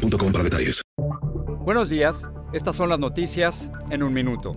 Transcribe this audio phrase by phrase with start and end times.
[0.00, 0.82] boostmobile.com para detalles.
[1.64, 4.52] Buenos días, estas son las noticias en un minuto.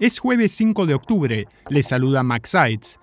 [0.00, 2.98] Es jueves 5 de octubre, les saluda Max Seitz.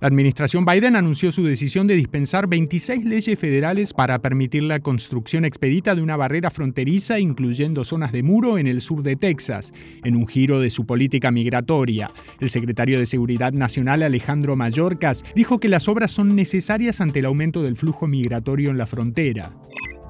[0.00, 5.44] La administración Biden anunció su decisión de dispensar 26 leyes federales para permitir la construcción
[5.44, 9.72] expedita de una barrera fronteriza, incluyendo zonas de muro en el sur de Texas,
[10.04, 12.12] en un giro de su política migratoria.
[12.38, 17.24] El secretario de Seguridad Nacional Alejandro Mayorkas dijo que las obras son necesarias ante el
[17.24, 19.50] aumento del flujo migratorio en la frontera.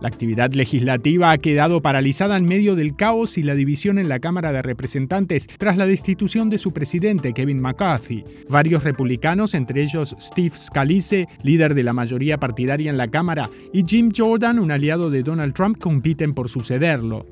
[0.00, 4.20] La actividad legislativa ha quedado paralizada en medio del caos y la división en la
[4.20, 8.24] Cámara de Representantes tras la destitución de su presidente, Kevin McCarthy.
[8.48, 13.84] Varios republicanos, entre ellos Steve Scalise, líder de la mayoría partidaria en la Cámara, y
[13.84, 17.26] Jim Jordan, un aliado de Donald Trump, compiten por sucederlo.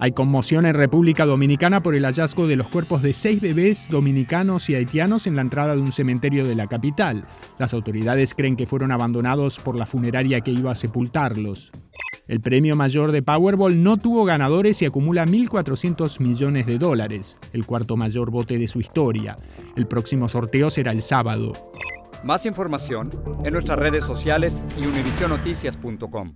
[0.00, 4.70] Hay conmoción en República Dominicana por el hallazgo de los cuerpos de seis bebés dominicanos
[4.70, 7.24] y haitianos en la entrada de un cementerio de la capital.
[7.58, 11.72] Las autoridades creen que fueron abandonados por la funeraria que iba a sepultarlos.
[12.28, 17.64] El premio mayor de Powerball no tuvo ganadores y acumula 1.400 millones de dólares, el
[17.64, 19.38] cuarto mayor bote de su historia.
[19.76, 21.54] El próximo sorteo será el sábado.
[22.22, 23.10] Más información
[23.44, 26.34] en nuestras redes sociales y univisionoticias.com.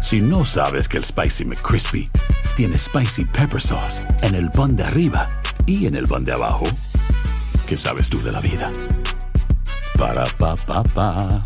[0.00, 2.08] Si no sabes que el Spicy McCrispy
[2.56, 5.28] tiene Spicy Pepper Sauce en el pan de arriba
[5.66, 6.66] y en el pan de abajo,
[7.66, 8.70] ¿qué sabes tú de la vida?
[9.98, 11.42] Para, pa, pa, pa.